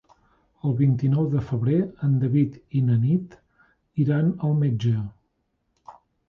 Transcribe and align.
El 0.67 0.71
vint-i-nou 0.77 1.27
de 1.33 1.41
febrer 1.49 1.75
en 2.07 2.15
David 2.23 2.55
i 2.79 2.81
na 2.87 2.97
Nit 3.03 3.37
iran 4.05 4.33
al 4.49 4.57
metge. 4.65 4.97